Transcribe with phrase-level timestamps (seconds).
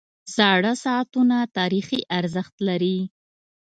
[0.35, 2.97] •زاړه ساعتونه تاریخي ارزښت لري.